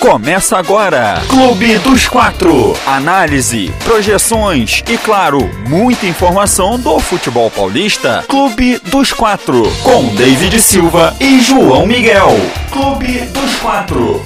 [0.00, 2.72] Começa agora, Clube dos Quatro.
[2.86, 8.24] Análise, projeções e, claro, muita informação do futebol paulista.
[8.26, 12.28] Clube dos Quatro, com David Silva e João Miguel.
[12.72, 14.22] Clube dos Quatro.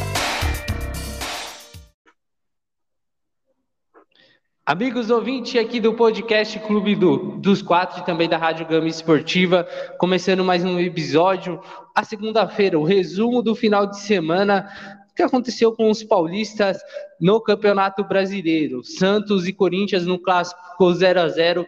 [4.65, 9.67] Amigos ouvintes aqui do podcast Clube do, dos Quatro e também da Rádio Gama Esportiva,
[9.99, 11.61] começando mais um episódio.
[11.93, 14.71] A segunda-feira, o resumo do final de semana
[15.15, 16.79] que aconteceu com os paulistas
[17.21, 18.83] no Campeonato Brasileiro.
[18.83, 21.67] Santos e Corinthians no clássico 0 a 0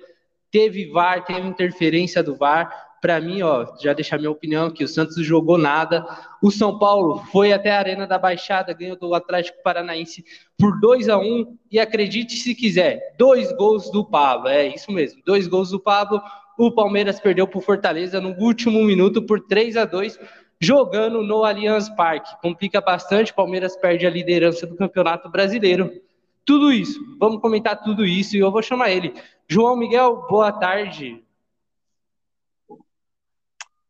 [0.51, 2.87] teve VAR, teve interferência do VAR.
[3.01, 6.05] Para mim, ó, já deixar minha opinião que o Santos jogou nada.
[6.43, 10.25] O São Paulo foi até a Arena da Baixada, ganhou do Atlético Paranaense
[10.59, 14.49] por 2 a 1 e acredite se quiser, dois gols do Pablo.
[14.49, 16.21] É isso mesmo, dois gols do Pablo.
[16.59, 20.19] O Palmeiras perdeu para o Fortaleza no último minuto por 3 a 2
[20.61, 22.41] jogando no Allianz Parque.
[22.41, 25.91] Complica bastante, Palmeiras perde a liderança do Campeonato Brasileiro.
[26.45, 29.15] Tudo isso, vamos comentar tudo isso e eu vou chamar ele.
[29.49, 31.23] João Miguel, boa tarde.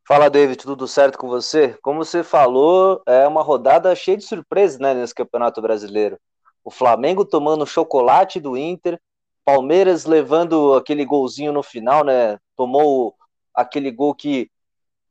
[0.06, 1.76] Fala, David, tudo certo com você?
[1.82, 6.16] Como você falou, é uma rodada cheia de surpresas né, nesse Campeonato Brasileiro.
[6.64, 9.00] O Flamengo tomando chocolate do Inter,
[9.44, 12.38] Palmeiras levando aquele golzinho no final, né?
[12.56, 13.14] Tomou
[13.54, 14.50] aquele gol que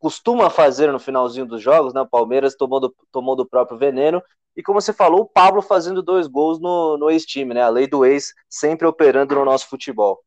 [0.05, 1.99] costuma fazer no finalzinho dos jogos, né?
[1.99, 4.21] O Palmeiras tomou do, tomou do próprio veneno.
[4.55, 7.63] E como você falou, o Pablo fazendo dois gols no, no ex-time, né?
[7.63, 10.19] A lei do ex sempre operando no nosso futebol.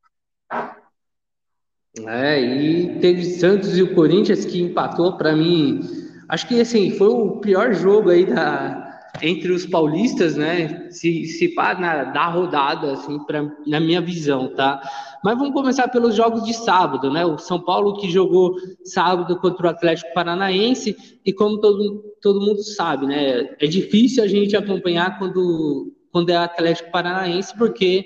[2.09, 5.81] É, e teve Santos e o Corinthians que empatou para mim.
[6.29, 10.91] Acho que assim, foi o pior jogo aí da, entre os paulistas, né?
[10.91, 14.81] Se, se pá, na, da rodada, assim, pra, na minha visão, tá?
[15.25, 17.25] Mas vamos começar pelos jogos de sábado, né?
[17.25, 22.63] O São Paulo que jogou sábado contra o Atlético Paranaense, e como todo, todo mundo
[22.63, 23.57] sabe, né?
[23.61, 28.05] É difícil a gente acompanhar quando, quando é Atlético Paranaense, porque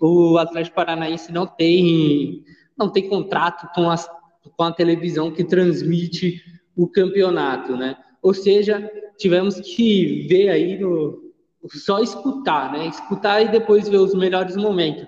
[0.00, 2.44] o Atlético Paranaense não tem,
[2.76, 4.08] não tem contrato com, as,
[4.56, 6.40] com a televisão que transmite
[6.76, 7.96] o campeonato, né?
[8.22, 11.24] Ou seja, tivemos que ver aí no
[11.72, 12.86] só escutar, né?
[12.86, 15.06] Escutar e depois ver os melhores momentos.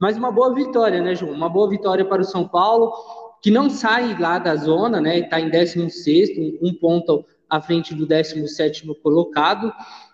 [0.00, 1.32] Mas uma boa vitória, né, João?
[1.32, 2.92] Uma boa vitória para o São Paulo,
[3.42, 5.20] que não sai lá da zona, né?
[5.20, 9.72] Está em 16, um ponto à frente do 17 colocado.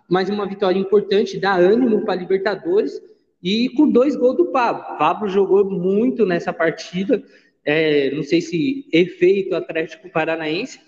[0.08, 3.00] Mas uma vitória importante, dá ânimo para a Libertadores
[3.42, 4.96] e com dois gols do Pablo.
[4.98, 7.22] Pablo jogou muito nessa partida.
[7.64, 10.78] É, não sei se efeito Atlético Paranaense,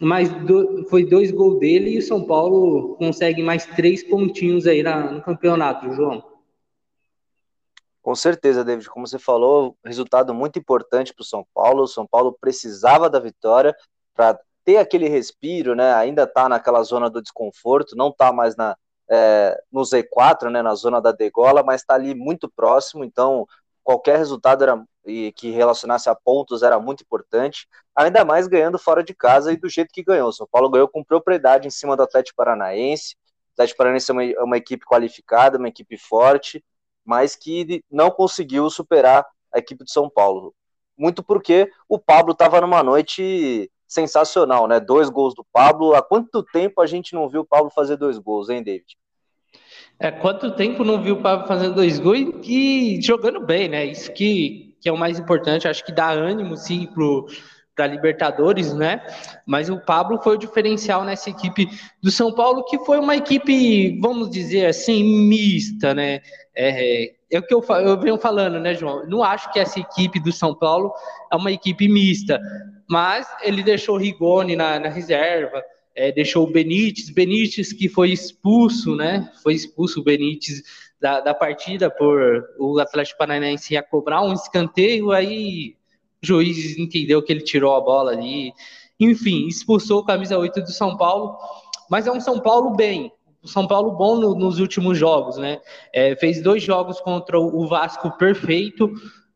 [0.00, 4.82] mas do, foi dois gols dele e o São Paulo consegue mais três pontinhos aí
[4.82, 6.33] na, no campeonato, João.
[8.04, 11.84] Com certeza, David, como você falou, resultado muito importante para o São Paulo.
[11.84, 13.74] O São Paulo precisava da vitória
[14.14, 15.94] para ter aquele respiro, né?
[15.94, 18.76] Ainda está naquela zona do desconforto, não está mais na,
[19.10, 20.60] é, no Z4, né?
[20.60, 23.04] Na zona da degola, mas está ali muito próximo.
[23.04, 23.46] Então,
[23.82, 27.66] qualquer resultado era e que relacionasse a pontos era muito importante,
[27.96, 30.28] ainda mais ganhando fora de casa e do jeito que ganhou.
[30.28, 33.16] O São Paulo ganhou com propriedade em cima do Atlético Paranaense.
[33.48, 36.62] O Atlético Paranaense é uma, é uma equipe qualificada, uma equipe forte,
[37.04, 40.54] mas que não conseguiu superar a equipe de São Paulo.
[40.96, 44.80] Muito porque o Pablo estava numa noite sensacional, né?
[44.80, 45.94] Dois gols do Pablo.
[45.94, 48.96] Há quanto tempo a gente não viu o Pablo fazer dois gols, hein, David?
[49.98, 53.84] É, quanto tempo não viu o Pablo fazendo dois gols e, jogando bem, né?
[53.84, 56.82] Isso que que é o mais importante, acho que dá ânimo sim
[57.74, 59.04] para Libertadores, né?
[59.46, 61.68] Mas o Pablo foi o diferencial nessa equipe
[62.02, 66.20] do São Paulo, que foi uma equipe, vamos dizer assim, mista, né?
[66.54, 69.06] É, é o que eu, eu venho falando, né, João?
[69.08, 70.92] Não acho que essa equipe do São Paulo
[71.32, 72.40] é uma equipe mista,
[72.88, 75.62] mas ele deixou o Rigoni na, na reserva,
[75.96, 79.30] é, deixou o Benítez, Benítez que foi expulso, né?
[79.42, 80.62] Foi expulso o Benítez
[81.00, 85.76] da, da partida por o Atlético Paranaense ia cobrar um escanteio, aí
[86.24, 88.52] juiz entendeu que ele tirou a bola ali.
[88.98, 91.36] Enfim, expulsou o camisa 8 do São Paulo,
[91.90, 93.12] mas é um São Paulo bem,
[93.44, 95.60] São Paulo bom no, nos últimos jogos, né?
[95.92, 98.90] É, fez dois jogos contra o Vasco perfeito,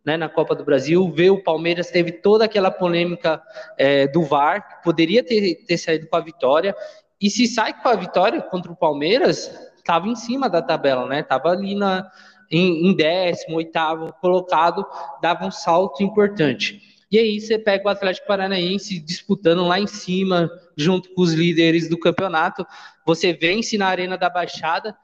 [0.04, 1.10] né, na Copa do Brasil.
[1.14, 3.42] Vê o Palmeiras teve toda aquela polêmica
[3.76, 6.74] é, do VAR, poderia ter, ter saído com a vitória.
[7.20, 11.20] E se sai com a vitória contra o Palmeiras, estava em cima da tabela, né?
[11.20, 12.08] Estava ali na,
[12.50, 14.86] em, em décimo, oitavo colocado,
[15.20, 16.82] dava um salto importante.
[17.10, 21.88] E aí você pega o Atlético Paranaense disputando lá em cima, junto com os líderes
[21.88, 22.66] do campeonato.
[23.06, 24.96] Você vence na Arena da Baixada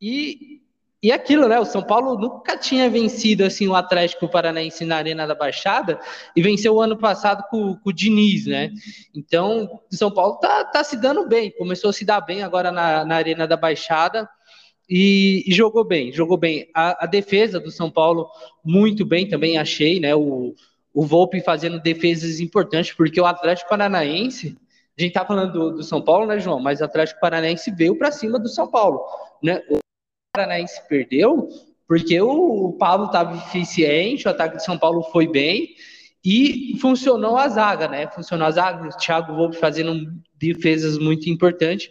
[0.00, 0.60] e
[1.02, 1.58] e aquilo, né?
[1.58, 5.98] O São Paulo nunca tinha vencido assim o Atlético Paranaense na Arena da Baixada
[6.36, 8.70] e venceu o ano passado com, com o Diniz, né?
[9.12, 12.70] Então, o São Paulo tá, tá se dando bem, começou a se dar bem agora
[12.70, 14.28] na, na Arena da Baixada
[14.88, 16.68] e, e jogou bem, jogou bem.
[16.74, 18.28] A, a, defesa do São Paulo
[18.64, 20.14] muito bem também achei, né?
[20.14, 20.54] O,
[20.92, 24.56] o Volpe fazendo defesas importantes, porque o Atlético Paranaense,
[24.98, 26.60] a gente tá falando do, do São Paulo, né, João?
[26.60, 29.00] Mas o Atlético Paranaense veio para cima do São Paulo,
[29.42, 29.62] né?
[30.34, 31.48] Paranaense perdeu
[31.86, 35.74] porque o Pablo estava eficiente, o ataque de São Paulo foi bem
[36.24, 38.06] e funcionou a zaga, né?
[38.08, 41.90] Funcionou a zaga, o Thiago Volpe fazendo defesas muito importantes.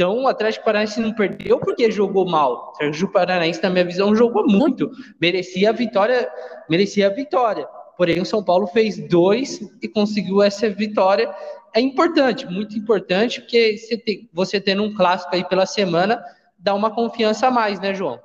[0.00, 2.52] Então, o Atlético Paranaense não perdeu porque jogou mal.
[2.52, 4.90] O Atlético Paranaense, na minha visão, jogou muito.
[5.20, 6.26] Merecia a vitória,
[6.70, 7.68] merecia a vitória.
[7.98, 11.30] Porém, o São Paulo fez dois e conseguiu essa vitória.
[11.74, 16.24] É importante, muito importante, porque você, tem, você tendo um clássico aí pela semana,
[16.58, 18.18] dá uma confiança a mais, né, João?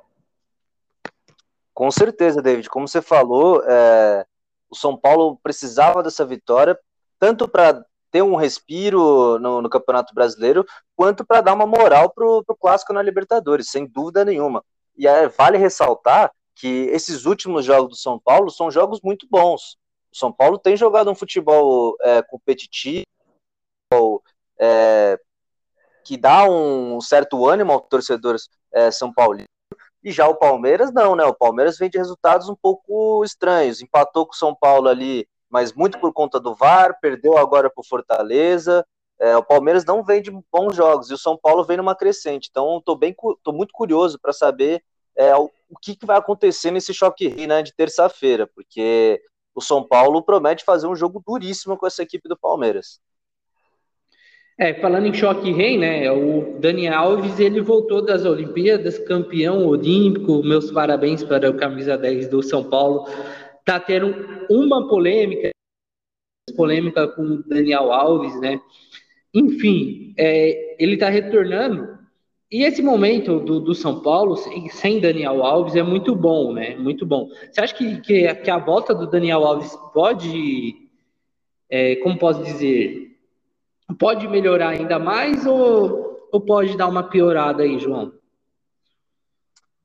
[1.73, 2.69] Com certeza, David.
[2.69, 4.25] Como você falou, é,
[4.69, 6.79] o São Paulo precisava dessa vitória,
[7.19, 10.65] tanto para ter um respiro no, no, Campeonato Brasileiro,
[10.95, 14.63] quanto para dar uma moral para o Clássico na Libertadores, sem dúvida nenhuma.
[14.97, 19.77] E é, vale ressaltar que esses últimos jogos do São Paulo são jogos muito bons.
[20.13, 23.03] O São Paulo tem jogado um futebol é, competitivo,
[24.57, 25.19] é,
[26.05, 29.49] que dá um certo ânimo aos torcedores é, São Paulino.
[30.01, 31.25] E já o Palmeiras não, né?
[31.25, 33.81] O Palmeiras vem de resultados um pouco estranhos.
[33.81, 37.79] Empatou com o São Paulo ali, mas muito por conta do VAR, perdeu agora para
[37.79, 38.85] o Fortaleza.
[39.17, 42.49] É, o Palmeiras não vem de bons jogos e o São Paulo vem numa crescente.
[42.51, 44.83] Então, estou bem, tô muito curioso para saber
[45.15, 49.21] é, o, o que, que, vai acontecer nesse choque rio, né, de terça-feira, porque
[49.55, 52.99] o São Paulo promete fazer um jogo duríssimo com essa equipe do Palmeiras.
[54.59, 56.11] É, falando em choque rei, né?
[56.11, 60.43] O Dani Alves ele voltou das Olimpíadas, campeão olímpico.
[60.43, 63.05] Meus parabéns para o camisa 10 do São Paulo.
[63.65, 64.13] Tá tendo
[64.49, 65.49] uma polêmica,
[66.55, 68.61] polêmica com o Daniel Alves, né?
[69.33, 71.95] Enfim, é, ele tá retornando.
[72.51, 76.75] E esse momento do, do São Paulo, sem, sem, Daniel Alves, é muito bom, né?
[76.75, 77.27] Muito bom.
[77.51, 80.75] Você acha que, que, que a volta do Daniel Alves pode,
[81.69, 83.17] é, como posso dizer,
[83.99, 88.13] pode melhorar ainda mais ou, ou pode dar uma piorada aí, João?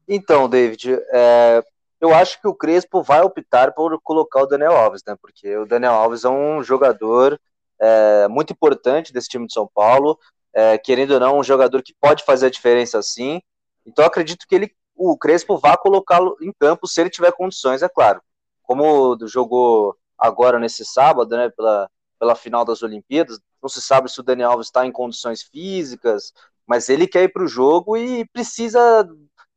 [0.06, 1.64] Então, David, é,
[2.00, 5.14] eu acho que o Crespo vai optar por colocar o Daniel Alves, né?
[5.20, 7.38] Porque o Daniel Alves é um jogador
[7.78, 10.18] é, muito importante desse time de São Paulo,
[10.52, 13.40] é, querendo ou não, um jogador que pode fazer a diferença sim.
[13.86, 17.88] Então, acredito que ele, o Crespo vá colocá-lo em campo se ele tiver condições, é
[17.88, 18.22] claro.
[18.62, 21.50] Como jogou agora nesse sábado, né?
[21.50, 23.40] Pela, pela final das Olimpíadas.
[23.62, 26.32] Não se sabe se o Daniel Alves está em condições físicas,
[26.66, 29.08] mas ele quer ir para o jogo e precisa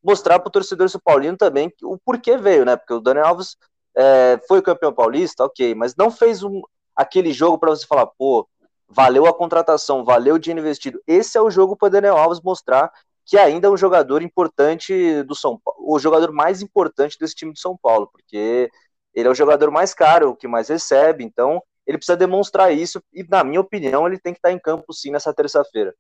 [0.04, 2.76] mostrar para o torcedor São Paulino também o porquê veio, né?
[2.76, 3.56] Porque o Daniel Alves
[3.96, 6.62] é, foi campeão paulista, ok, mas não fez um,
[6.96, 8.48] aquele jogo para você falar, pô,
[8.88, 11.02] valeu a contratação, valeu o dinheiro investido.
[11.08, 12.92] Esse é o jogo para o Daniel Alves mostrar
[13.26, 17.54] que ainda é um jogador importante do São Paulo, o jogador mais importante desse time
[17.54, 18.70] do São Paulo, porque
[19.14, 23.02] ele é o jogador mais caro, o que mais recebe, então ele precisa demonstrar isso
[23.14, 25.94] e, na minha opinião, ele tem que estar em campo sim nessa terça-feira.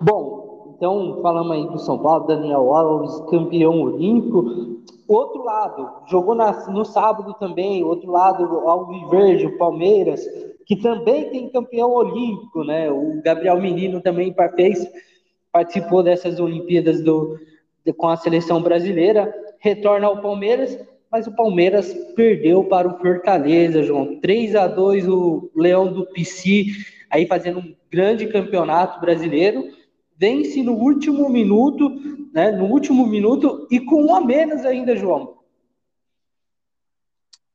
[0.00, 0.49] Bom,
[0.80, 4.80] então falamos aí do São Paulo, Daniel Alves, campeão olímpico.
[5.06, 10.24] Outro lado, jogou na, no sábado também, outro lado, Alviverde, o Palmeiras,
[10.64, 12.90] que também tem campeão olímpico, né?
[12.90, 14.90] O Gabriel Menino também fez,
[15.52, 17.38] participou dessas Olimpíadas do,
[17.84, 20.78] de, com a seleção brasileira, retorna ao Palmeiras
[21.12, 24.20] mas o Palmeiras perdeu para o Fortaleza, João.
[24.20, 26.66] 3 a 2 o Leão do PC,
[27.10, 29.64] aí fazendo um grande campeonato brasileiro,
[30.20, 31.88] vence no último minuto,
[32.30, 35.38] né, no último minuto e com um a menos ainda, João.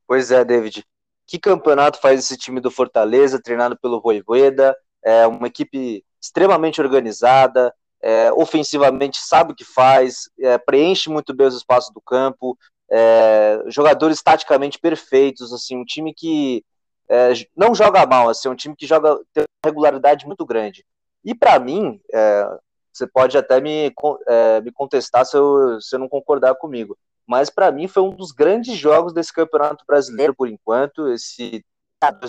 [0.08, 0.84] Pois é, David.
[1.28, 4.76] Que campeonato faz esse time do Fortaleza, treinado pelo Voivoda?
[5.04, 11.46] É uma equipe extremamente organizada, é, ofensivamente sabe o que faz, é, preenche muito bem
[11.46, 12.58] os espaços do campo,
[12.90, 16.64] é, jogadores taticamente perfeitos, assim, um time que
[17.08, 20.84] é, não joga mal, assim, um time que joga tem uma regularidade muito grande.
[21.26, 22.58] E para mim, é,
[22.94, 23.94] você pode até me,
[24.28, 28.12] é, me contestar se eu, se eu não concordar comigo, mas para mim foi um
[28.12, 31.66] dos grandes jogos desse Campeonato Brasileiro por enquanto, esse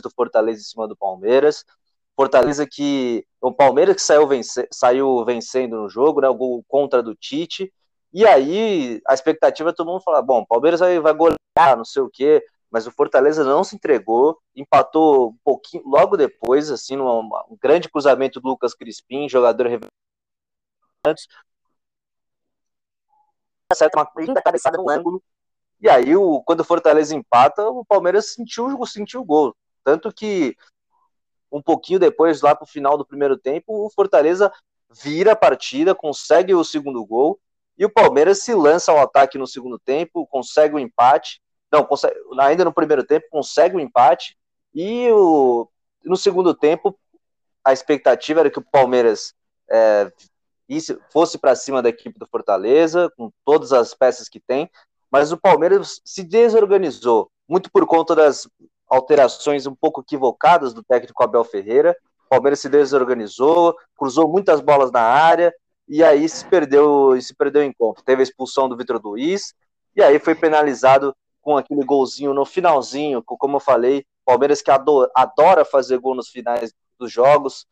[0.02, 1.62] do Fortaleza em cima do Palmeiras.
[2.16, 4.26] Fortaleza que o Palmeiras que saiu,
[4.72, 7.70] saiu vencendo no jogo, né, o gol contra do Tite,
[8.16, 11.84] e aí, a expectativa é todo mundo falar: bom, o Palmeiras vai, vai golear, não
[11.84, 16.96] sei o quê, mas o Fortaleza não se entregou, empatou um pouquinho logo depois, assim,
[16.96, 19.66] num um grande cruzamento do Lucas Crispim, jogador
[21.06, 21.26] antes.
[23.70, 25.22] acerta uma linda cabeçada no ângulo.
[25.80, 29.54] E aí, o, quando o Fortaleza empata, o Palmeiras sentiu, sentiu o gol.
[29.84, 30.56] Tanto que
[31.50, 34.52] um pouquinho depois, lá para o final do primeiro tempo, o Fortaleza
[34.90, 37.38] vira a partida, consegue o segundo gol,
[37.78, 41.42] e o Palmeiras se lança ao ataque no segundo tempo, consegue o empate.
[41.72, 44.36] Não, consegue, ainda no primeiro tempo, consegue o empate,
[44.74, 45.68] e o,
[46.04, 46.98] no segundo tempo,
[47.64, 49.34] a expectativa era que o Palmeiras
[49.68, 50.12] é,
[51.10, 54.70] fosse para cima da equipe do Fortaleza, com todas as peças que tem,
[55.10, 58.48] mas o Palmeiras se desorganizou, muito por conta das
[58.88, 61.96] alterações um pouco equivocadas do técnico Abel Ferreira.
[62.26, 65.54] O Palmeiras se desorganizou, cruzou muitas bolas na área
[65.88, 68.02] e aí se perdeu, se perdeu em campo.
[68.04, 69.54] Teve a expulsão do Vitor Luiz
[69.94, 71.14] e aí foi penalizado
[71.46, 76.28] com aquele golzinho no finalzinho, como eu falei, Palmeiras que adora, adora fazer gol nos
[76.28, 77.68] finais dos jogos.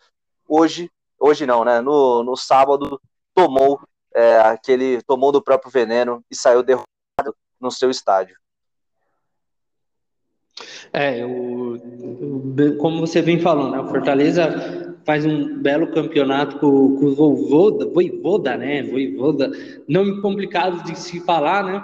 [0.49, 0.89] Hoje,
[1.19, 1.81] hoje não, né?
[1.81, 3.01] No, no sábado
[3.35, 3.81] tomou
[4.15, 8.37] é, aquele tomou do próprio veneno e saiu derrotado no seu estádio.
[10.93, 11.77] É, o,
[12.79, 17.87] como você vem falando, né, o Fortaleza faz um belo campeonato com, com o Voivoda,
[17.87, 18.85] Voivoda, né?
[18.85, 19.51] Voivoda,
[19.89, 21.83] nome complicado de se falar, né?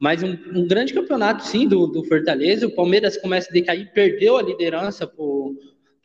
[0.00, 2.66] Mas um, um grande campeonato, sim, do, do, Fortaleza.
[2.66, 5.56] O Palmeiras começa a decair, perdeu a liderança para o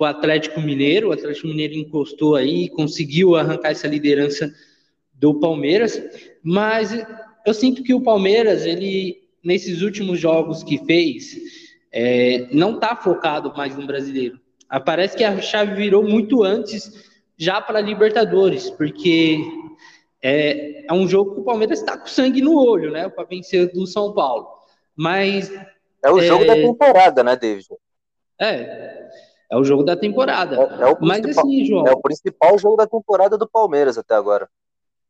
[0.02, 1.08] Atlético Mineiro.
[1.08, 4.54] O Atlético Mineiro encostou aí, conseguiu arrancar essa liderança
[5.14, 6.02] do Palmeiras.
[6.44, 6.94] Mas
[7.48, 11.38] eu sinto que o Palmeiras, ele nesses últimos jogos que fez,
[11.90, 14.38] é, não está focado mais no brasileiro.
[14.84, 16.92] Parece que a chave virou muito antes
[17.38, 19.40] já para Libertadores, porque
[20.28, 23.08] é, é, um jogo que o Palmeiras está com sangue no olho, né?
[23.08, 24.48] Para vencer do São Paulo.
[24.96, 25.54] Mas.
[26.04, 27.68] É o jogo é, da temporada, né, David?
[28.42, 29.06] É.
[29.52, 30.56] É o jogo da temporada.
[30.56, 31.86] É, é o Mas assim, João.
[31.86, 34.50] É o principal jogo da temporada do Palmeiras até agora.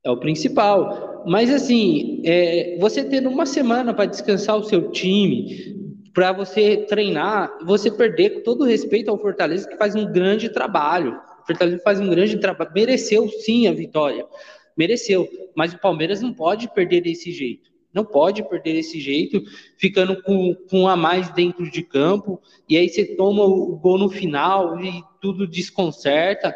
[0.03, 1.23] É o principal.
[1.25, 7.57] Mas assim, é, você tendo uma semana para descansar o seu time, para você treinar,
[7.63, 11.17] você perder com todo respeito ao Fortaleza, que faz um grande trabalho.
[11.41, 12.71] O Fortaleza faz um grande trabalho.
[12.75, 14.27] Mereceu sim a vitória.
[14.75, 15.27] Mereceu.
[15.55, 17.71] Mas o Palmeiras não pode perder desse jeito.
[17.93, 19.41] Não pode perder desse jeito,
[19.77, 23.97] ficando com, com um a mais dentro de campo, e aí você toma o gol
[23.97, 26.53] no final e tudo desconcerta.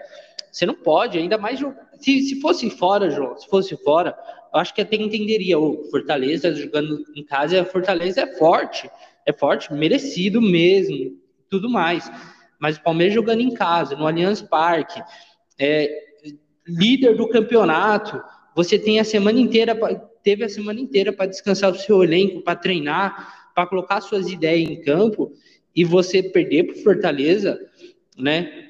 [0.52, 1.58] Você não pode, ainda mais
[2.00, 4.18] se, se fosse fora, João, se fosse fora,
[4.54, 5.60] eu acho que até entenderia.
[5.60, 8.90] O Fortaleza jogando em casa, a Fortaleza é forte,
[9.26, 11.18] é forte, merecido mesmo,
[11.50, 12.10] tudo mais.
[12.60, 15.02] Mas o Palmeiras jogando em casa, no Allianz Parque,
[15.58, 16.09] é,
[16.68, 18.22] líder do campeonato,
[18.56, 19.76] você tem a semana inteira,
[20.24, 24.70] teve a semana inteira para descansar o seu elenco, para treinar, para colocar suas ideias
[24.70, 25.32] em campo,
[25.76, 27.60] e você perder para Fortaleza,
[28.18, 28.70] né?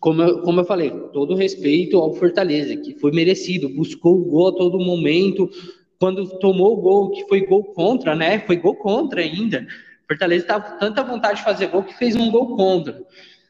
[0.00, 4.48] como eu, como eu falei, todo respeito ao Fortaleza, que foi merecido, buscou o gol
[4.48, 5.50] a todo momento.
[5.98, 8.38] Quando tomou o gol, que foi gol contra, né?
[8.40, 9.66] Foi gol contra ainda.
[10.06, 13.04] Fortaleza estava com tanta vontade de fazer gol que fez um gol contra,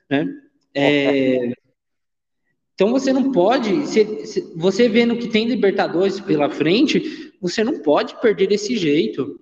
[0.09, 0.27] né?
[0.75, 1.53] É...
[2.79, 3.73] Então você não pode,
[4.55, 9.41] você vendo que tem Libertadores pela frente, você não pode perder desse jeito.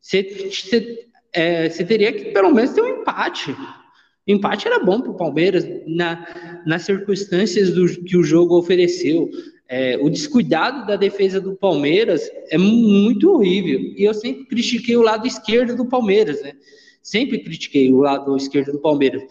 [0.00, 3.50] Você, você, é, você teria que pelo menos ter um empate.
[3.50, 9.28] O empate era bom para o Palmeiras na, nas circunstâncias do, que o jogo ofereceu.
[9.68, 13.80] É, o descuidado da defesa do Palmeiras é muito horrível.
[13.98, 16.54] E eu sempre critiquei o lado esquerdo do Palmeiras, né?
[17.02, 19.22] Sempre critiquei o lado esquerdo do Palmeiras.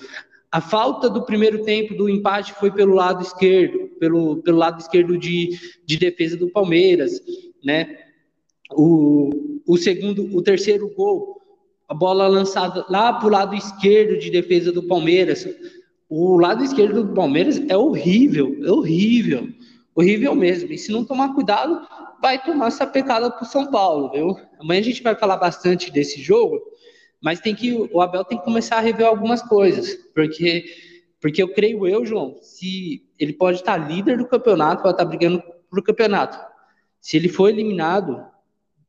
[0.58, 5.16] A falta do primeiro tempo do empate foi pelo lado esquerdo, pelo, pelo lado esquerdo
[5.16, 5.52] de,
[5.86, 7.22] de defesa do Palmeiras,
[7.64, 7.96] né?
[8.72, 9.30] O,
[9.68, 11.40] o segundo, o terceiro gol
[11.88, 15.48] a bola lançada lá para o lado esquerdo de defesa do Palmeiras.
[16.10, 19.48] O lado esquerdo do Palmeiras é horrível, é horrível,
[19.94, 20.74] horrível mesmo.
[20.74, 21.88] E se não tomar cuidado,
[22.20, 24.36] vai tomar essa pecada para o São Paulo, viu?
[24.60, 26.60] Amanhã a gente vai falar bastante desse jogo,
[27.22, 30.66] mas tem que o Abel tem que começar a rever algumas coisas, porque
[31.20, 35.42] porque eu creio eu, João, se ele pode estar líder do campeonato, pode estar brigando
[35.70, 36.38] para o campeonato.
[37.02, 38.24] Se ele for eliminado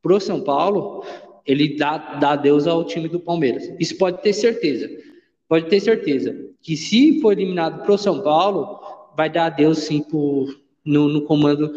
[0.01, 1.03] pro São Paulo,
[1.45, 3.73] ele dá, dá adeus ao time do Palmeiras.
[3.79, 4.89] Isso pode ter certeza.
[5.47, 8.79] Pode ter certeza que se for eliminado pro São Paulo,
[9.15, 10.45] vai dar adeus sim pro,
[10.85, 11.71] no, no comando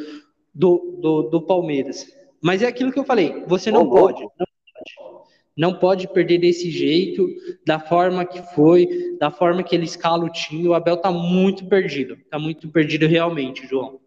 [0.54, 2.06] do, do, do, Palmeiras.
[2.42, 5.22] Mas é aquilo que eu falei, você não, pode, não pode.
[5.56, 7.28] Não pode perder desse jeito,
[7.66, 10.68] da forma que foi, da forma que ele escala o time.
[10.68, 12.16] O Abel tá muito perdido.
[12.30, 14.00] Tá muito perdido realmente, João.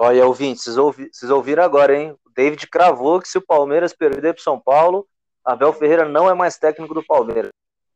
[0.00, 2.16] Olha, ouvintes, vocês, ouvi, vocês ouviram agora, hein?
[2.34, 5.06] David cravou que se o Palmeiras perder para São Paulo,
[5.44, 7.50] Abel Ferreira não é mais técnico do Palmeiras.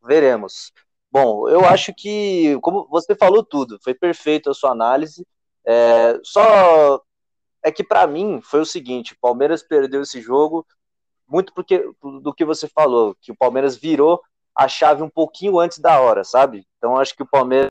[0.05, 0.73] Veremos.
[1.11, 5.27] Bom, eu acho que, como você falou tudo, foi perfeito a sua análise.
[5.65, 7.01] É, só
[7.63, 10.67] é que para mim foi o seguinte: o Palmeiras perdeu esse jogo
[11.33, 14.21] muito porque do que você falou, que o Palmeiras virou
[14.55, 16.67] a chave um pouquinho antes da hora, sabe?
[16.77, 17.71] Então acho que o Palmeiras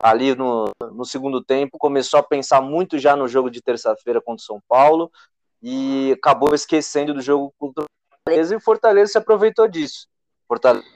[0.00, 4.42] ali no, no segundo tempo começou a pensar muito já no jogo de terça-feira contra
[4.42, 5.10] o São Paulo
[5.60, 10.06] e acabou esquecendo do jogo contra o Fortaleza e o Fortaleza se aproveitou disso.
[10.46, 10.86] Fortaleza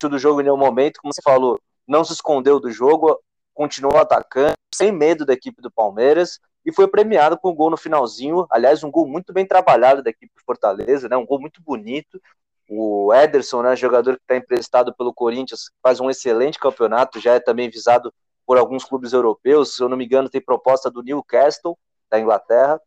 [0.00, 3.20] do jogo em nenhum momento, como você falou, não se escondeu do jogo,
[3.52, 7.76] continuou atacando, sem medo da equipe do Palmeiras e foi premiado com um gol no
[7.76, 8.46] finalzinho.
[8.50, 11.16] Aliás, um gol muito bem trabalhado da equipe do Fortaleza, né?
[11.16, 12.20] Um gol muito bonito.
[12.68, 17.40] O Ederson, né, jogador que está emprestado pelo Corinthians, faz um excelente campeonato, já é
[17.40, 18.12] também visado
[18.46, 19.76] por alguns clubes europeus.
[19.76, 21.78] Se eu não me engano, tem proposta do Newcastle,
[22.10, 22.80] da Inglaterra.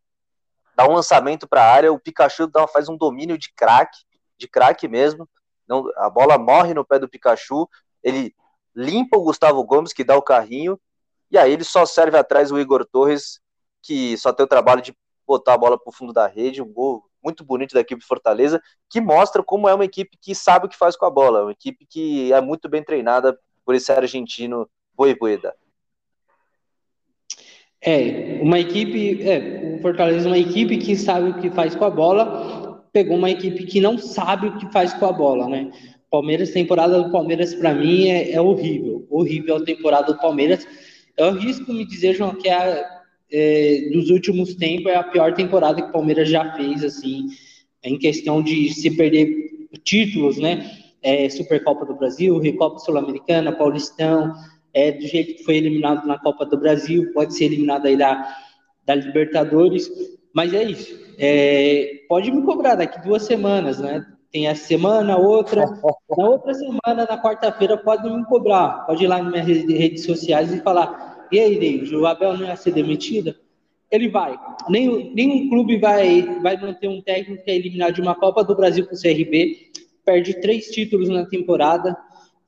[0.75, 3.99] Dá um lançamento para a área, o Pikachu dá, faz um domínio de craque,
[4.37, 5.29] de craque mesmo.
[5.67, 7.67] Não, a bola morre no pé do Pikachu,
[8.03, 8.33] ele
[8.75, 10.79] limpa o Gustavo Gomes, que dá o carrinho,
[11.29, 13.39] e aí ele só serve atrás o Igor Torres,
[13.87, 14.93] que só tem o trabalho de
[15.25, 18.07] botar a bola para o fundo da rede, um gol muito bonito da equipe de
[18.07, 21.43] Fortaleza, que mostra como é uma equipe que sabe o que faz com a bola,
[21.43, 25.55] uma equipe que é muito bem treinada por esse argentino Boibueda.
[27.81, 31.85] É, uma equipe, é, o Fortaleza é uma equipe que sabe o que faz com
[31.85, 35.71] a bola, pegou uma equipe que não sabe o que faz com a bola, né?
[36.09, 40.65] Palmeiras, temporada do Palmeiras para mim é, é, horrível, horrível a temporada do Palmeiras.
[41.17, 42.96] Eu arrisco me dizer, João, que é a,
[43.31, 47.27] é, dos últimos tempos é a pior temporada que o Palmeiras já fez, assim,
[47.83, 49.29] em questão de se perder
[49.83, 50.71] títulos, né?
[51.01, 54.33] É, Supercopa do Brasil, Recopa Sul-Americana, Paulistão,
[54.73, 58.35] é, do jeito que foi eliminado na Copa do Brasil, pode ser eliminado aí da,
[58.85, 59.89] da Libertadores,
[60.33, 60.97] mas é isso.
[61.17, 64.05] É, pode me cobrar daqui duas semanas, né?
[64.31, 65.65] Tem essa semana, outra.
[66.17, 68.85] Na outra semana, na quarta-feira, pode me cobrar.
[68.85, 72.45] Pode ir lá nas minhas redes sociais e falar e aí, David, o Abel não
[72.45, 73.35] ia ser demitido?
[73.89, 74.37] Ele vai.
[74.69, 78.85] Nenhum, clube vai, vai manter um técnico que é eliminado de uma Copa do Brasil
[78.85, 79.71] com o CRB,
[80.05, 81.95] perde três títulos na temporada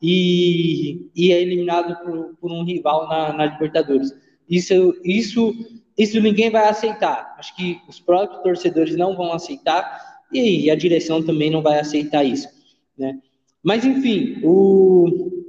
[0.01, 4.13] e, e é eliminado por, por um rival na, na, Libertadores.
[4.49, 5.53] Isso, isso,
[5.97, 7.35] isso ninguém vai aceitar.
[7.37, 12.23] Acho que os próprios torcedores não vão aceitar e a direção também não vai aceitar
[12.23, 12.47] isso.
[12.97, 13.17] Né?
[13.63, 15.45] Mas, enfim, o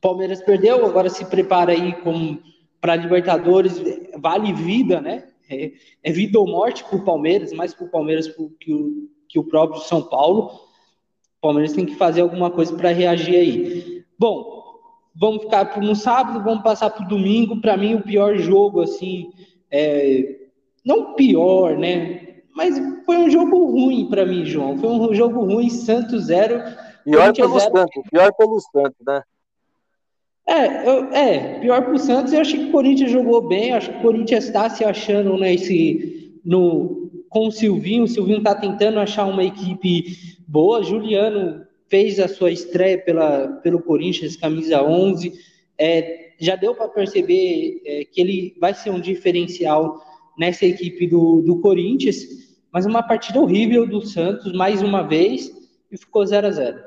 [0.00, 2.38] Palmeiras perdeu, agora se prepara aí com
[2.86, 3.82] para a Libertadores
[4.16, 5.24] vale vida, né?
[5.50, 5.72] É,
[6.04, 9.44] é, vida ou morte para o Palmeiras, mais para o Palmeiras que o, que o
[9.44, 10.52] próprio São Paulo.
[11.38, 14.04] O Palmeiras tem que fazer alguma coisa para reagir aí.
[14.16, 14.62] Bom,
[15.16, 17.60] vamos ficar no sábado, vamos passar para o domingo.
[17.60, 19.32] Para mim, o pior jogo, assim,
[19.68, 20.46] é,
[20.84, 22.36] não pior, né?
[22.54, 24.78] Mas foi um jogo ruim para mim, João.
[24.78, 26.62] Foi um jogo ruim, Santos zero.
[27.04, 29.22] Pior pelo Santos, pior pelo Santos, né?
[30.48, 33.98] É, eu, é, pior pro Santos, eu achei que o Corinthians jogou bem, acho que
[33.98, 39.00] o Corinthians está se achando nesse, né, no, com o Silvinho, o Silvinho está tentando
[39.00, 45.32] achar uma equipe boa, Juliano fez a sua estreia pela, pelo Corinthians, camisa 11,
[45.76, 50.00] é, já deu para perceber é, que ele vai ser um diferencial
[50.38, 52.24] nessa equipe do, do Corinthians,
[52.72, 55.50] mas uma partida horrível do Santos, mais uma vez,
[55.90, 56.85] e ficou 0 a 0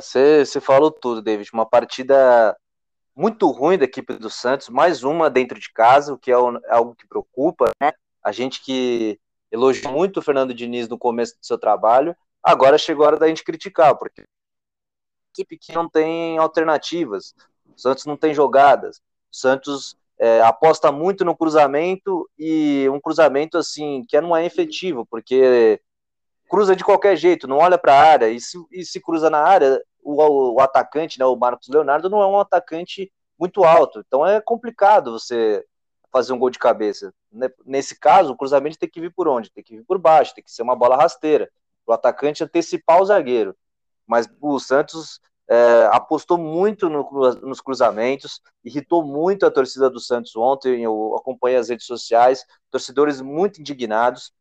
[0.00, 1.50] você é, falou tudo, David.
[1.52, 2.56] Uma partida
[3.14, 6.74] muito ruim da equipe do Santos, mais uma dentro de casa, o que é, é
[6.74, 7.92] algo que preocupa, né?
[8.22, 9.18] A gente que
[9.50, 13.28] elogiou muito o Fernando Diniz no começo do seu trabalho, agora chegou a hora da
[13.28, 14.24] gente criticar, porque
[15.32, 17.34] equipe que não tem alternativas,
[17.66, 23.56] o Santos não tem jogadas, o Santos é, aposta muito no cruzamento e um cruzamento
[23.56, 25.80] assim que não é efetivo, porque
[26.48, 29.38] cruza de qualquer jeito, não olha para a área, e se, e se cruza na
[29.38, 34.26] área, o, o, atacante, né, o Marcos Leonardo, não é um atacante muito alto, então
[34.26, 35.64] é complicado você
[36.10, 37.12] fazer um gol de cabeça.
[37.64, 39.50] Nesse caso, o cruzamento tem que vir por onde?
[39.50, 41.50] Tem que vir por baixo, tem que ser uma bola rasteira,
[41.86, 43.54] o atacante antecipar o zagueiro.
[44.06, 47.08] Mas o Santos é, apostou muito no,
[47.42, 50.82] nos cruzamentos, irritou muito a torcida do Santos ontem.
[50.82, 54.32] Eu acompanhei as redes sociais, torcedores muito indignados.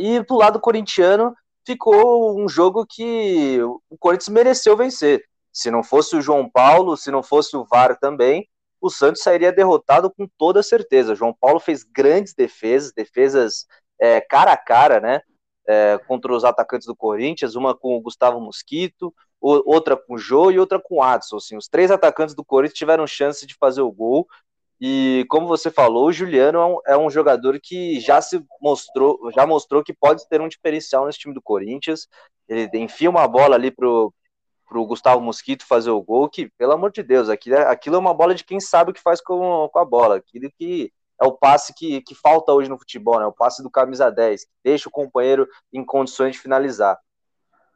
[0.00, 1.34] E do lado corintiano
[1.66, 5.22] ficou um jogo que o Corinthians mereceu vencer.
[5.52, 8.48] Se não fosse o João Paulo, se não fosse o VAR também,
[8.80, 11.14] o Santos sairia derrotado com toda certeza.
[11.14, 13.66] João Paulo fez grandes defesas, defesas
[14.00, 15.20] é, cara a cara, né?
[15.68, 20.50] É, contra os atacantes do Corinthians, uma com o Gustavo Mosquito, outra com o Jô
[20.50, 21.36] e outra com o Adson.
[21.36, 24.26] Assim, os três atacantes do Corinthians tiveram chance de fazer o gol
[24.80, 29.30] e como você falou, o Juliano é um, é um, jogador que já se mostrou,
[29.34, 32.08] já mostrou que pode ter um diferencial nesse time do Corinthians.
[32.48, 34.12] Ele enfia uma bola ali pro,
[34.66, 37.98] pro Gustavo Mosquito fazer o gol, que, pelo amor de Deus, aquilo é, aquilo é
[37.98, 40.90] uma bola de quem sabe o que faz com, com a bola, aquilo que
[41.20, 43.26] é o passe que, que falta hoje no futebol, né?
[43.26, 46.98] O passe do camisa 10, que deixa o companheiro em condições de finalizar.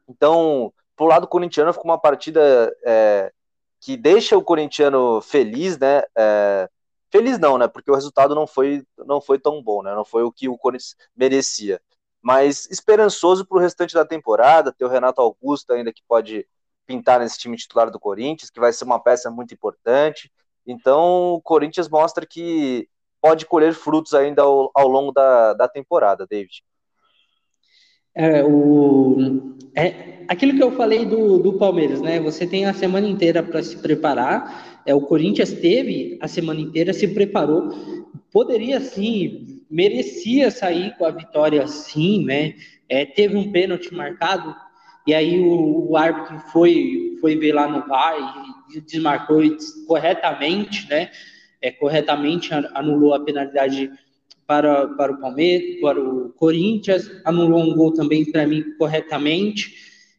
[0.09, 3.31] Então, pro lado corintiano, ficou uma partida é,
[3.79, 6.03] que deixa o corintiano feliz, né?
[6.17, 6.71] É,
[7.15, 7.69] feliz não, né?
[7.69, 9.95] Porque o resultado não foi, não foi tão bom, né?
[9.95, 11.81] Não foi o que o Corinthians merecia.
[12.21, 16.45] Mas esperançoso para o restante da temporada, ter o Renato Augusto ainda que pode
[16.85, 20.29] pintar nesse time titular do Corinthians, que vai ser uma peça muito importante.
[20.67, 22.89] Então, o Corinthians mostra que
[23.21, 26.65] pode colher frutos ainda ao, ao longo da, da temporada, David.
[28.13, 29.17] É, o,
[29.77, 32.19] é aquilo que eu falei do, do Palmeiras, né?
[32.19, 34.74] Você tem a semana inteira para se preparar.
[34.87, 37.71] É, o Corinthians teve a semana inteira, se preparou.
[38.31, 42.55] Poderia sim, merecia sair com a vitória sim, né?
[42.89, 44.55] É, teve um pênalti marcado,
[45.07, 48.15] e aí o, o, árbitro foi, foi ver lá no VAR
[48.71, 49.43] e, e desmarcou
[49.87, 51.11] corretamente, né?
[51.63, 53.91] É, corretamente anulou a penalidade
[54.47, 59.73] para, para o Palmeiras, para o Corinthians, anulou um gol também para mim corretamente.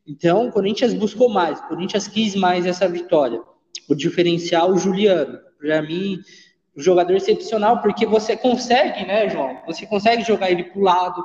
[0.08, 3.41] Então, o Corinthians buscou mais, o Corinthians quis mais essa vitória.
[3.89, 6.19] O diferencial, o Juliano, para mim,
[6.76, 9.58] o jogador excepcional, porque você consegue, né, João?
[9.65, 11.24] Você consegue jogar ele para o lado,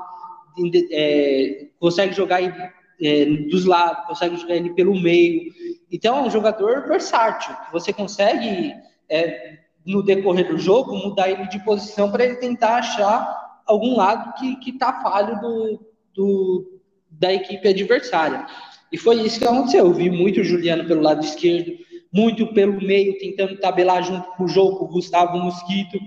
[0.92, 2.54] é, consegue jogar ele
[3.02, 5.50] é, dos lados, consegue jogar ele pelo meio.
[5.90, 8.74] Então, é um jogador versátil, que você consegue
[9.08, 14.34] é, no decorrer do jogo, mudar ele de posição para ele tentar achar algum lado
[14.34, 15.80] que está falho do,
[16.14, 18.46] do, da equipe adversária.
[18.92, 19.86] E foi isso que aconteceu.
[19.86, 21.72] Eu vi muito o Juliano pelo lado esquerdo,
[22.12, 25.98] muito pelo meio, tentando tabelar junto com o jogo, com o Gustavo Mosquito.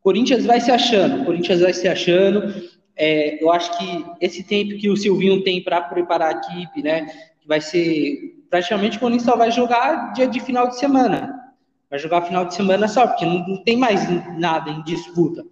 [0.00, 2.70] Corinthians vai se achando, Corinthians vai se achando.
[2.96, 7.06] É, eu acho que esse tempo que o Silvinho tem para preparar a equipe, né,
[7.46, 11.40] vai ser praticamente o Corinthians só vai jogar dia de final de semana.
[11.88, 15.44] Vai jogar final de semana só, porque não, não tem mais nada em disputa.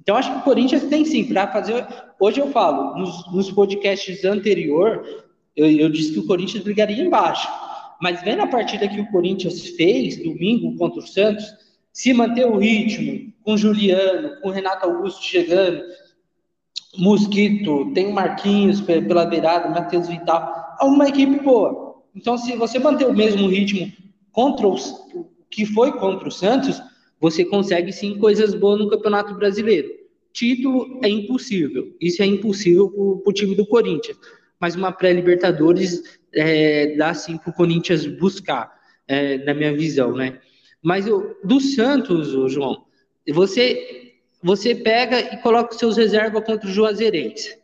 [0.00, 1.86] Então, acho que o Corinthians tem sim para fazer.
[2.20, 5.02] Hoje eu falo, nos, nos podcasts anterior,
[5.56, 7.48] eu, eu, disse que o Corinthians brigaria embaixo.
[8.00, 11.44] Mas vendo a partida que o Corinthians fez domingo contra o Santos,
[11.92, 15.82] se manter o ritmo com Juliano, com Renato Augusto chegando,
[16.96, 22.02] Mosquito, tem o Marquinhos pela beirada, Matheus Vital, é uma equipe boa.
[22.14, 23.92] Então, se você manter o mesmo ritmo
[24.32, 24.94] contra os,
[25.50, 26.80] que foi contra o Santos,
[27.20, 29.88] você consegue sim coisas boas no Campeonato Brasileiro.
[30.32, 34.18] Título é impossível, isso é impossível para o time do Corinthians,
[34.64, 38.72] mas uma pré-Libertadores é, dá sim para o Corinthians buscar,
[39.06, 40.38] é, na minha visão, né?
[40.82, 42.86] Mas eu, do Santos, João,
[43.30, 47.58] você, você pega e coloca os seus reservas contra o Juazeirense.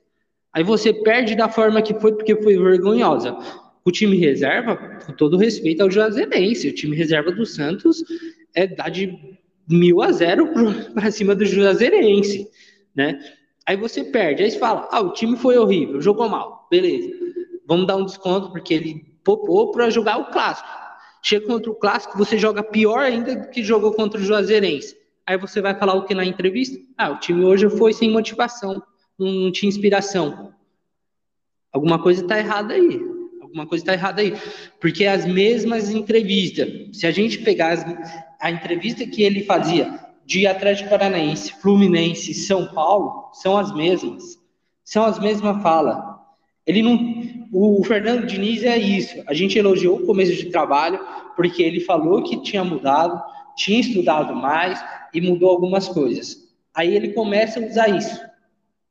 [0.52, 3.34] Aí você perde da forma que foi, porque foi vergonhosa
[3.82, 8.04] o time reserva, com todo respeito ao Juazeirense, o time reserva do Santos
[8.54, 10.52] é dá de mil a zero
[10.92, 12.46] para cima do Juazeirense,
[12.94, 13.18] né?
[13.66, 17.11] Aí você perde, aí você fala, ah, o time foi horrível, jogou mal, beleza.
[17.66, 20.68] Vamos dar um desconto porque ele popou para jogar o clássico.
[21.22, 24.96] Chega contra o clássico, você joga pior ainda do que jogou contra o Juazeirense.
[25.26, 26.78] Aí você vai falar o que na entrevista?
[26.96, 28.83] Ah, o time hoje foi sem motivação,
[29.18, 30.54] não tinha inspiração.
[31.72, 34.35] Alguma coisa está errada aí alguma coisa está errada aí.
[34.80, 37.85] Porque as mesmas entrevistas, se a gente pegar as,
[38.40, 44.38] a entrevista que ele fazia de Atlético Paranaense, Fluminense, São Paulo, são as mesmas.
[44.85, 45.98] São as mesmas falas.
[46.66, 49.22] Ele não, o Fernando Diniz é isso.
[49.26, 51.00] A gente elogiou o começo de trabalho
[51.36, 53.20] porque ele falou que tinha mudado,
[53.56, 56.36] tinha estudado mais e mudou algumas coisas.
[56.74, 58.20] Aí ele começa a usar isso.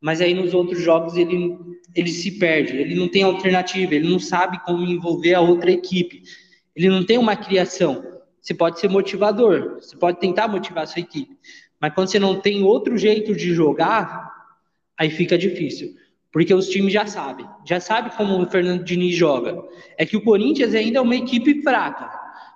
[0.02, 1.58] Mas aí nos outros jogos ele
[1.96, 6.22] ele se perde, ele não tem alternativa, ele não sabe como envolver a outra equipe,
[6.76, 8.04] ele não tem uma criação.
[8.42, 11.38] Você pode ser motivador, você pode tentar motivar a sua equipe,
[11.80, 14.32] mas quando você não tem outro jeito de jogar,
[14.98, 15.94] aí fica difícil,
[16.32, 19.64] porque os times já sabem, já sabem como o Fernando Diniz joga.
[19.98, 22.10] É que o Corinthians ainda é uma equipe fraca,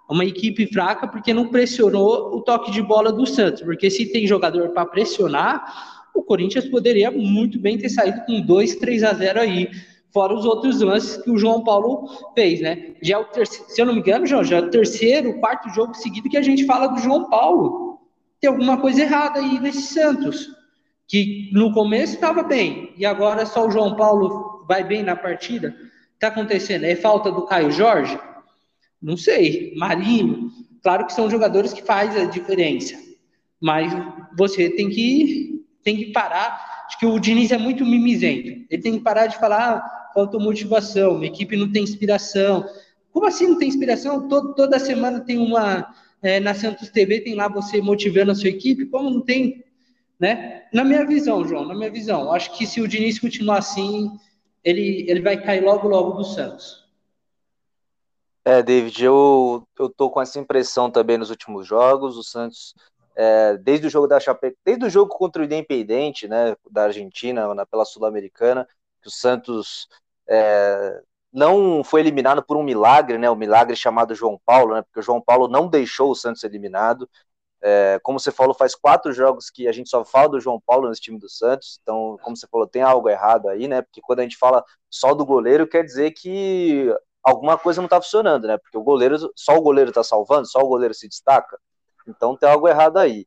[0.10, 4.28] uma equipe fraca porque não pressionou o toque de bola do Santos, porque se tem
[4.28, 9.40] jogador para pressionar, o Corinthians poderia muito bem ter saído com 2, 3 a 0
[9.42, 9.70] aí,
[10.14, 12.94] fora os outros lances que o João Paulo fez, né?
[13.02, 15.96] Já é terceiro, se eu não me engano, João, já é o terceiro, quarto jogo
[15.96, 18.00] seguido que a gente fala do João Paulo.
[18.40, 20.50] Tem alguma coisa errada aí nesse Santos,
[21.08, 25.76] que no começo estava bem, e agora só o João Paulo vai bem na partida.
[26.20, 26.86] Tá acontecendo?
[26.86, 28.18] É falta do Caio Jorge?
[29.02, 29.74] Não sei.
[29.76, 30.50] Marinho,
[30.82, 32.96] claro que são jogadores que fazem a diferença,
[33.60, 33.92] mas
[34.38, 36.86] você tem que tem que parar.
[36.88, 38.66] Acho que o Diniz é muito mimizento.
[38.70, 42.66] Ele tem que parar de falar, ah, faltou motivação, a equipe não tem inspiração.
[43.12, 44.28] Como assim não tem inspiração?
[44.28, 45.94] Todo, toda semana tem uma.
[46.22, 48.86] É, na Santos TV tem lá você motivando a sua equipe.
[48.86, 49.64] Como não tem?
[50.24, 50.64] Né?
[50.72, 54.10] Na minha visão, João, na minha visão, acho que se o Diniz continuar assim,
[54.64, 56.88] ele, ele vai cair logo, logo do Santos.
[58.46, 62.16] É, David, eu, eu tô com essa impressão também nos últimos jogos.
[62.16, 62.74] O Santos,
[63.18, 67.54] é, desde o jogo da Chape, desde o jogo contra o Independente, né, da Argentina,
[67.54, 68.66] na, pela Sul-Americana,
[69.02, 69.90] que o Santos
[70.26, 71.02] é,
[71.34, 75.04] não foi eliminado por um milagre, né, o milagre chamado João Paulo, né, porque o
[75.04, 77.10] João Paulo não deixou o Santos eliminado.
[77.66, 80.90] É, como você falou, faz quatro jogos que a gente só fala do João Paulo
[80.90, 83.82] nesse time do Santos, então, como você falou, tem algo errado aí, né?
[83.82, 88.02] Porque quando a gente fala só do goleiro, quer dizer que alguma coisa não está
[88.02, 88.58] funcionando, né?
[88.58, 91.58] Porque o goleiro, só o goleiro está salvando, só o goleiro se destaca.
[92.06, 93.26] Então tem algo errado aí.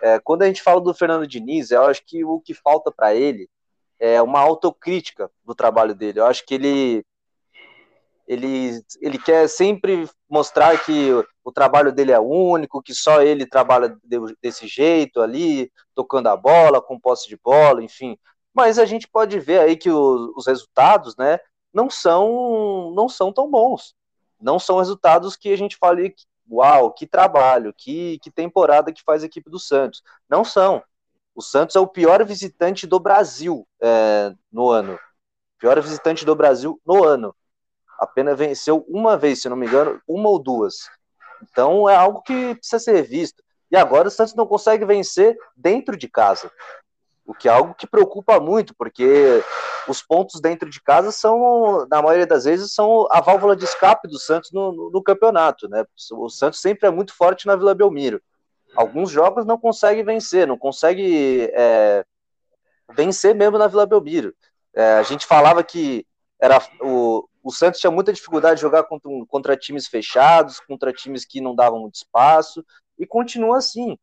[0.00, 3.14] É, quando a gente fala do Fernando Diniz, eu acho que o que falta para
[3.14, 3.50] ele
[3.98, 6.20] é uma autocrítica do trabalho dele.
[6.20, 7.04] Eu acho que ele
[8.26, 11.10] ele, ele quer sempre mostrar que
[11.44, 16.36] o, trabalho dele é único, que só ele trabalha de, desse jeito ali, tocando a
[16.36, 18.18] bola, com posse de bola, enfim.
[18.52, 21.38] Mas a gente pode ver aí que o, os resultados, né,
[21.72, 23.94] não são não são tão bons.
[24.40, 26.14] Não são resultados que a gente fale,
[26.50, 30.02] uau, que trabalho, que, que temporada que faz a equipe do Santos.
[30.28, 30.82] Não são.
[31.34, 34.98] O Santos é o pior visitante do Brasil é, no ano.
[35.58, 37.34] Pior visitante do Brasil no ano.
[37.98, 40.90] Apenas venceu uma vez, se não me engano, uma ou duas.
[41.42, 43.42] Então é algo que precisa ser visto.
[43.70, 46.50] E agora o Santos não consegue vencer dentro de casa
[47.26, 49.42] o que é algo que preocupa muito, porque
[49.88, 54.08] os pontos dentro de casa são, na maioria das vezes, são a válvula de escape
[54.08, 55.84] do Santos no, no, no campeonato, né?
[56.12, 58.20] O Santos sempre é muito forte na Vila Belmiro.
[58.76, 62.04] Alguns jogos não consegue vencer, não consegue é,
[62.94, 64.34] vencer mesmo na Vila Belmiro.
[64.74, 66.06] É, a gente falava que
[66.44, 71.24] era o, o Santos tinha muita dificuldade de jogar contra, contra times fechados, contra times
[71.24, 72.62] que não davam muito espaço,
[72.98, 73.96] e continua assim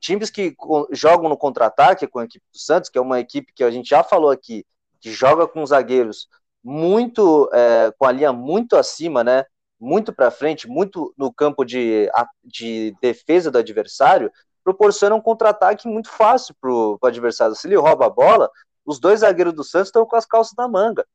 [0.00, 0.56] times que
[0.90, 3.88] jogam no contra-ataque com a equipe do Santos, que é uma equipe que a gente
[3.88, 4.66] já falou aqui,
[5.00, 6.26] que joga com zagueiros
[6.64, 9.44] muito é, com a linha muito acima, né?
[9.78, 12.10] Muito para frente, muito no campo de,
[12.44, 14.30] de defesa do adversário,
[14.64, 17.54] proporciona um contra-ataque muito fácil para o adversário.
[17.54, 18.50] Se ele rouba a bola,
[18.84, 21.06] os dois zagueiros do Santos estão com as calças na manga.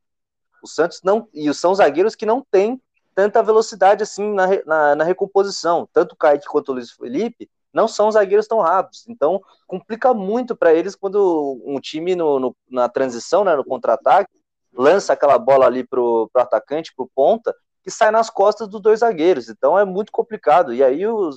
[0.64, 1.28] O Santos não.
[1.34, 2.82] E são zagueiros que não têm
[3.16, 5.88] tanta velocidade assim na, na, na recomposição.
[5.92, 9.08] Tanto o Kaique quanto o Luiz Felipe não são zagueiros tão rápidos.
[9.08, 14.32] Então, complica muito para eles quando um time no, no, na transição, né, no contra-ataque,
[14.74, 19.00] lança aquela bola ali pro, pro atacante, pro ponta, que sai nas costas dos dois
[19.00, 19.50] zagueiros.
[19.50, 20.74] Então é muito complicado.
[20.74, 21.30] E aí o,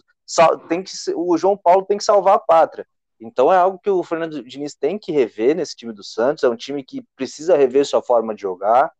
[0.68, 2.86] tem que, o João Paulo tem que salvar a pátria.
[3.20, 6.42] Então é algo que o Fernando Diniz tem que rever nesse time do Santos.
[6.42, 8.90] É um time que precisa rever sua forma de jogar,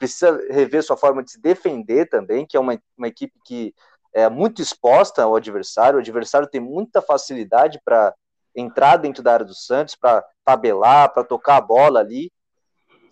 [0.00, 3.74] precisa rever sua forma de se defender também, que é uma, uma equipe que
[4.14, 8.14] é, muito exposta ao adversário, o adversário tem muita facilidade para
[8.56, 12.32] entrar dentro da área do Santos, para tabelar, para tocar a bola ali.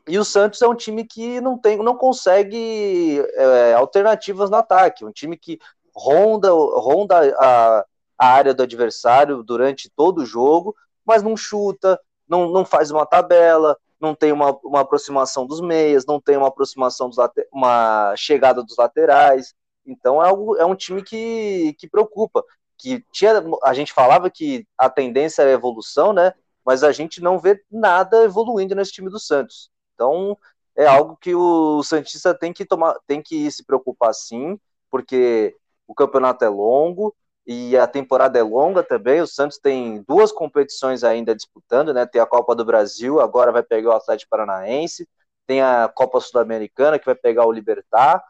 [0.09, 5.05] E o Santos é um time que não tem, não consegue é, alternativas no ataque,
[5.05, 5.59] um time que
[5.95, 7.85] ronda, ronda a,
[8.19, 10.75] a área do adversário durante todo o jogo,
[11.05, 16.07] mas não chuta, não, não faz uma tabela, não tem uma, uma aproximação dos meias,
[16.07, 17.19] não tem uma aproximação dos
[17.53, 19.55] uma chegada dos laterais.
[19.85, 22.45] Então é, algo, é um time que, que preocupa.
[22.77, 26.33] Que tinha, a gente falava que a tendência era evolução, né?
[26.65, 29.71] Mas a gente não vê nada evoluindo nesse time do Santos.
[29.95, 30.37] Então
[30.77, 34.59] é algo que o Santista tem que tomar, tem que se preocupar sim,
[34.91, 35.57] porque
[35.89, 37.15] o campeonato é longo
[37.51, 39.23] e a temporada é longa também.
[39.23, 42.05] O Santos tem duas competições ainda disputando, né?
[42.05, 45.09] Tem a Copa do Brasil, agora vai pegar o Atlético Paranaense,
[45.47, 48.23] tem a Copa Sul-Americana que vai pegar o Libertar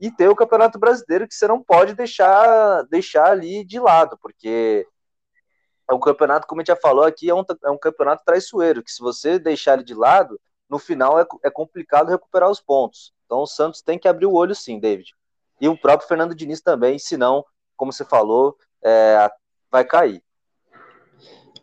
[0.00, 4.86] e ter o Campeonato Brasileiro que você não pode deixar, deixar ali de lado, porque
[5.90, 8.84] é um campeonato, como a gente já falou aqui, é um, é um campeonato traiçoeiro,
[8.84, 13.12] que se você deixar ele de lado, no final é, é complicado recuperar os pontos.
[13.26, 15.12] Então o Santos tem que abrir o olho sim, David.
[15.60, 17.44] E o próprio Fernando Diniz também, senão,
[17.80, 19.26] como você falou, é,
[19.70, 20.22] vai cair.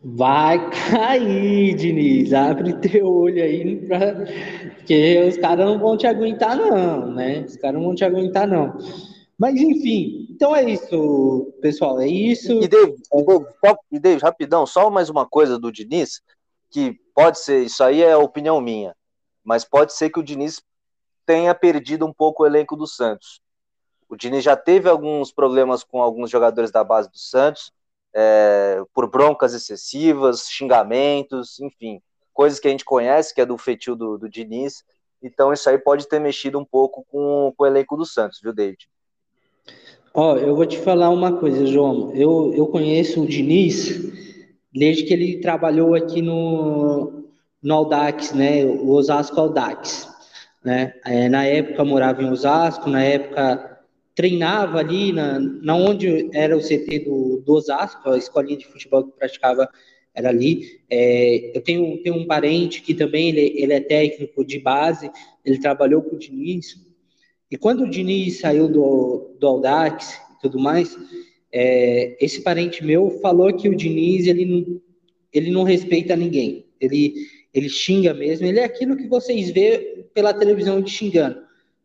[0.02, 2.32] Vai cair, Diniz.
[2.32, 4.14] Abre teu olho aí, pra...
[4.76, 7.44] porque os caras não vão te aguentar, não, né?
[7.46, 8.76] Os caras não vão te aguentar, não.
[9.38, 12.00] Mas enfim, então é isso, pessoal.
[12.00, 12.52] É isso.
[12.60, 13.00] E David,
[13.92, 16.20] e David, rapidão, só mais uma coisa do Diniz,
[16.68, 18.92] que pode ser, isso aí é opinião minha,
[19.44, 20.60] mas pode ser que o Diniz
[21.24, 23.40] tenha perdido um pouco o elenco do Santos.
[24.08, 27.72] O Diniz já teve alguns problemas com alguns jogadores da base do Santos
[28.14, 32.00] é, por broncas excessivas, xingamentos, enfim,
[32.32, 34.84] coisas que a gente conhece, que é do feitio do, do Diniz.
[35.22, 38.52] Então isso aí pode ter mexido um pouco com, com o elenco do Santos, viu,
[38.52, 38.88] David?
[40.14, 42.12] Ó, eu vou te falar uma coisa, João.
[42.14, 44.10] Eu, eu conheço o Diniz
[44.72, 47.24] desde que ele trabalhou aqui no,
[47.62, 50.08] no Audax, né, o Osasco Audax.
[50.64, 50.94] Né?
[51.04, 53.67] É, na época morava em Osasco, na época
[54.18, 59.04] treinava ali na, na onde era o CT do, do Osasco, a escolinha de futebol
[59.04, 59.70] que praticava
[60.12, 60.80] era ali.
[60.90, 65.08] É, eu tenho, tenho um parente que também ele, ele é técnico de base,
[65.44, 66.74] ele trabalhou com o Diniz.
[67.48, 70.96] E quando o Diniz saiu do, do Audax e tudo mais,
[71.52, 74.80] é, esse parente meu falou que o Diniz ele não,
[75.32, 76.66] ele não respeita ninguém.
[76.80, 77.14] Ele,
[77.54, 78.48] ele xinga mesmo.
[78.48, 81.38] Ele é aquilo que vocês vê pela televisão de xingando.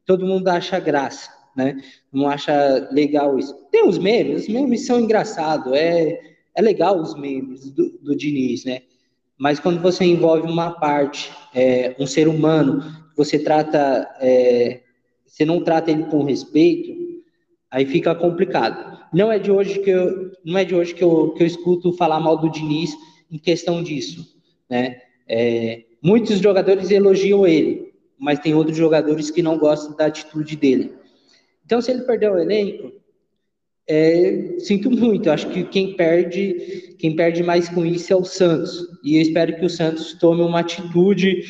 [0.03, 1.81] Todo mundo acha graça, né?
[2.11, 3.53] Não acha legal isso.
[3.71, 5.73] Tem os memes, os memes são engraçados.
[5.73, 6.19] É,
[6.55, 8.81] é legal os memes do, do Diniz, né?
[9.37, 12.83] Mas quando você envolve uma parte, é, um ser humano,
[13.15, 14.81] você trata, é,
[15.25, 16.93] você não trata ele com respeito,
[17.69, 19.01] aí fica complicado.
[19.11, 21.93] Não é de hoje que eu, não é de hoje que eu, que eu escuto
[21.93, 22.91] falar mal do Diniz
[23.31, 24.25] em questão disso,
[24.69, 25.01] né?
[25.27, 30.93] É, muitos jogadores elogiam ele, mas tem outros jogadores que não gostam da atitude dele.
[31.65, 32.91] Então, se ele perder o elenco,
[33.87, 35.29] é, sinto muito.
[35.29, 38.87] Acho que quem perde, quem perde mais com isso é o Santos.
[39.03, 41.43] E eu espero que o Santos tome uma atitude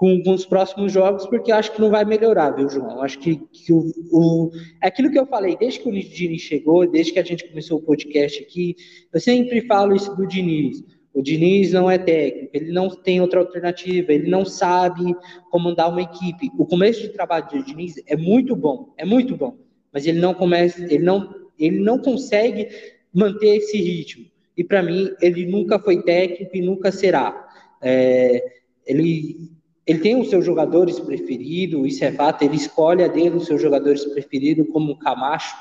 [0.00, 3.02] com, com os próximos jogos, porque acho que não vai melhorar, viu, João?
[3.02, 4.50] Acho que, que o, o,
[4.82, 7.78] é aquilo que eu falei, desde que o Diniz chegou, desde que a gente começou
[7.78, 8.76] o podcast aqui,
[9.12, 10.82] eu sempre falo isso do Diniz.
[11.12, 15.14] O Diniz não é técnico, ele não tem outra alternativa, ele não sabe
[15.50, 16.50] comandar uma equipe.
[16.56, 19.56] O começo de trabalho do Diniz é muito bom, é muito bom,
[19.92, 22.68] mas ele não começa, ele não, ele não consegue
[23.12, 24.26] manter esse ritmo.
[24.56, 27.48] E para mim, ele nunca foi técnico e nunca será.
[27.82, 28.44] É,
[28.86, 29.50] ele
[29.90, 33.60] ele tem os seus jogadores preferidos, isso é fato, ele escolhe a dele os seus
[33.60, 35.52] jogadores preferidos, como o Camacho,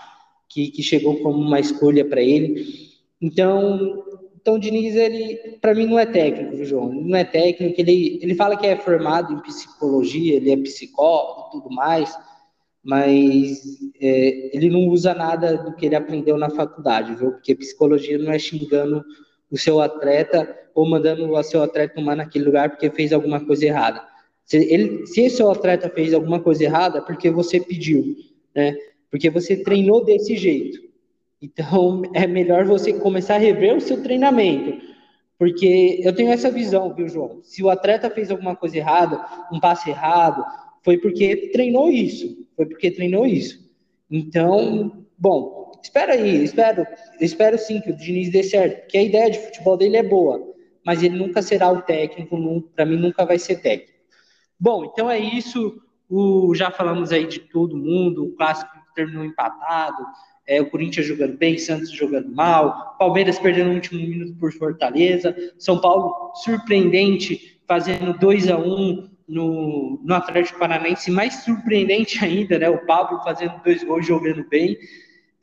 [0.47, 2.63] que, que chegou como uma escolha para ele.
[3.19, 4.03] Então,
[4.49, 8.33] então o Diniz, ele, para mim, não é técnico, João, não é técnico, ele, ele
[8.33, 12.17] fala que é formado em psicologia, ele é psicólogo e tudo mais,
[12.83, 13.61] mas
[14.01, 17.33] é, ele não usa nada do que ele aprendeu na faculdade, viu?
[17.33, 19.05] Porque psicologia não é xingando
[19.51, 23.67] o seu atleta ou mandando o seu atleta tomar naquele lugar porque fez alguma coisa
[23.67, 24.03] errada.
[24.45, 28.15] Se, ele, se esse seu atleta fez alguma coisa errada, é porque você pediu,
[28.55, 28.75] né?
[29.11, 30.88] Porque você treinou desse jeito.
[31.41, 34.81] Então, é melhor você começar a rever o seu treinamento.
[35.37, 37.39] Porque eu tenho essa visão, viu, João?
[37.43, 40.43] Se o atleta fez alguma coisa errada, um passe errado,
[40.83, 42.45] foi porque treinou isso.
[42.57, 43.69] Foi porque treinou isso.
[44.11, 46.85] Então, bom, espera aí, espero,
[47.21, 50.41] espero sim que o Diniz dê certo, porque a ideia de futebol dele é boa,
[50.85, 52.35] mas ele nunca será o técnico,
[52.75, 53.99] para mim nunca vai ser técnico.
[54.59, 55.81] Bom, então é isso.
[56.09, 58.25] O, já falamos aí de todo mundo.
[58.25, 60.03] O clássico terminou empatado.
[60.49, 65.35] É, o Corinthians jogando bem, Santos jogando mal, Palmeiras perdendo no último minuto por Fortaleza,
[65.59, 72.57] São Paulo surpreendente, fazendo 2 a 1 um no, no Atlético Paranaense, mais surpreendente ainda,
[72.57, 72.67] né?
[72.67, 74.75] O Pablo fazendo dois gols jogando bem.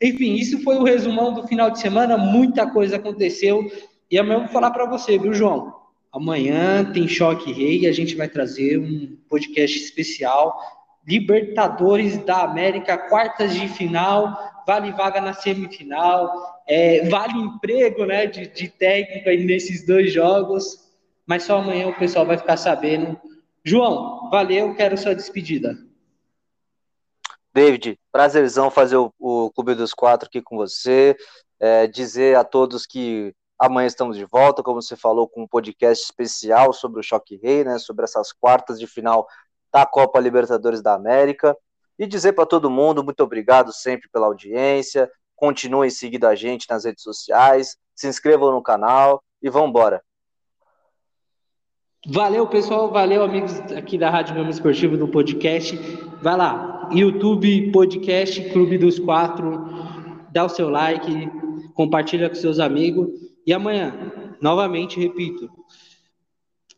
[0.02, 3.64] Enfim, isso foi o resumão do final de semana, muita coisa aconteceu.
[4.10, 5.72] E amanhã eu vou falar para você, viu, João?
[6.12, 10.58] Amanhã tem Choque Rei e a gente vai trazer um podcast especial.
[11.06, 18.46] Libertadores da América, quartas de final, vale vaga na semifinal, é, vale emprego né, de,
[18.48, 20.92] de técnico aí nesses dois jogos,
[21.26, 23.18] mas só amanhã o pessoal vai ficar sabendo.
[23.64, 25.76] João, valeu, quero sua despedida.
[27.52, 31.16] David, prazerzão fazer o, o Clube dos Quatro aqui com você,
[31.58, 36.04] é, dizer a todos que Amanhã estamos de volta, como você falou, com um podcast
[36.04, 39.26] especial sobre o Choque Rei, né, sobre essas quartas de final
[39.72, 41.56] da Copa Libertadores da América.
[41.98, 45.10] E dizer para todo mundo, muito obrigado sempre pela audiência.
[45.34, 50.02] Continuem seguindo a gente nas redes sociais, se inscrevam no canal e vamos embora.
[52.08, 52.90] Valeu, pessoal.
[52.90, 55.76] Valeu, amigos aqui da Rádio Gama Esportivo do podcast.
[56.22, 59.66] Vai lá, YouTube, podcast, Clube dos Quatro.
[60.30, 61.28] Dá o seu like,
[61.74, 63.08] compartilha com seus amigos.
[63.44, 65.50] E amanhã, novamente, repito,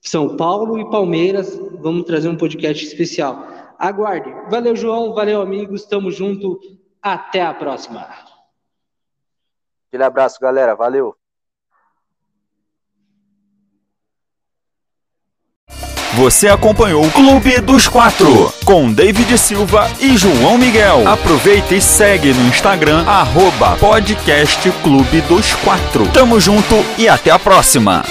[0.00, 3.57] São Paulo e Palmeiras, vamos trazer um podcast especial.
[3.78, 4.34] Aguarde.
[4.50, 5.14] Valeu, João.
[5.14, 5.84] Valeu, amigos.
[5.84, 6.58] Tamo junto.
[7.00, 8.08] Até a próxima.
[9.88, 10.74] Aquele abraço, galera.
[10.74, 11.14] Valeu.
[16.14, 21.06] Você acompanhou o Clube dos Quatro com David Silva e João Miguel.
[21.06, 26.10] Aproveita e segue no Instagram arroba podcast Clube dos Quatro.
[26.12, 28.02] Tamo junto e até a próxima.